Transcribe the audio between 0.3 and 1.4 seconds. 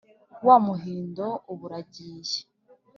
wa Muhindo